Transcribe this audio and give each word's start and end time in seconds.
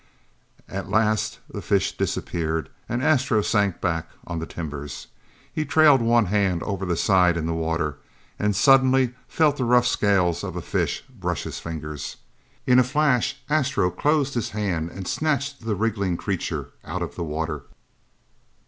At 0.67 0.89
last 0.89 1.37
the 1.47 1.61
fish 1.61 1.95
disappeared 1.95 2.69
and 2.89 3.03
Astro 3.03 3.43
sank 3.43 3.79
back 3.79 4.09
on 4.25 4.39
the 4.39 4.47
timbers. 4.47 5.05
He 5.53 5.63
trailed 5.63 6.01
one 6.01 6.25
hand 6.25 6.63
over 6.63 6.87
the 6.87 6.95
side 6.97 7.37
in 7.37 7.45
the 7.45 7.53
water, 7.53 7.97
and 8.39 8.55
suddenly, 8.55 9.13
felt 9.27 9.57
the 9.57 9.63
rough 9.63 9.85
scales 9.85 10.43
of 10.43 10.55
the 10.55 10.61
fish 10.63 11.03
brush 11.07 11.43
his 11.43 11.59
fingers. 11.59 12.17
In 12.65 12.79
a 12.79 12.83
flash, 12.83 13.37
Astro 13.47 13.91
closed 13.91 14.33
his 14.33 14.49
hand 14.49 14.89
and 14.89 15.07
snatched 15.07 15.63
the 15.67 15.75
wriggling 15.75 16.17
creature 16.17 16.71
out 16.83 17.03
of 17.03 17.13
the 17.13 17.23
water. 17.23 17.65